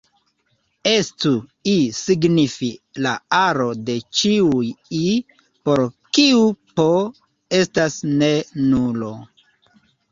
[0.91, 1.33] Estu
[1.73, 2.71] "I" signifi
[3.07, 3.11] la
[3.41, 4.65] aro de ĉiuj
[5.03, 5.05] "i"
[5.69, 5.85] por
[6.19, 6.91] kiu "p"
[7.63, 8.37] estas ne
[8.69, 9.15] nulo.